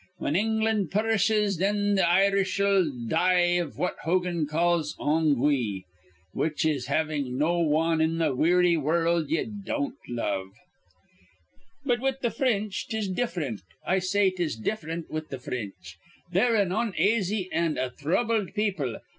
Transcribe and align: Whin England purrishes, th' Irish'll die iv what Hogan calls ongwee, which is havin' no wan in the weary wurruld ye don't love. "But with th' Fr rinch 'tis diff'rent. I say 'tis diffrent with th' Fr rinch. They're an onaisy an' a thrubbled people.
Whin 0.17 0.35
England 0.35 0.89
purrishes, 0.89 1.57
th' 1.57 1.63
Irish'll 2.01 2.89
die 3.07 3.49
iv 3.59 3.77
what 3.77 3.97
Hogan 4.01 4.47
calls 4.47 4.95
ongwee, 4.99 5.83
which 6.33 6.65
is 6.65 6.87
havin' 6.87 7.37
no 7.37 7.59
wan 7.59 8.01
in 8.01 8.17
the 8.17 8.33
weary 8.33 8.75
wurruld 8.75 9.29
ye 9.29 9.45
don't 9.45 9.99
love. 10.09 10.47
"But 11.85 11.99
with 11.99 12.15
th' 12.21 12.33
Fr 12.33 12.45
rinch 12.45 12.87
'tis 12.87 13.09
diff'rent. 13.09 13.61
I 13.85 13.99
say 13.99 14.31
'tis 14.31 14.55
diffrent 14.59 15.11
with 15.11 15.29
th' 15.29 15.39
Fr 15.39 15.51
rinch. 15.51 15.97
They're 16.31 16.55
an 16.55 16.71
onaisy 16.71 17.49
an' 17.51 17.77
a 17.77 17.91
thrubbled 17.91 18.55
people. 18.55 18.97